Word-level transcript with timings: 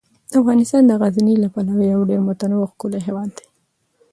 افغانستان 0.39 0.81
د 0.87 0.91
غزني 1.01 1.35
له 1.43 1.47
پلوه 1.53 1.83
یو 1.93 2.01
ډیر 2.09 2.19
متنوع 2.27 2.61
او 2.65 2.69
ښکلی 2.71 2.99
هیواد 3.07 3.29
دی. 3.37 3.45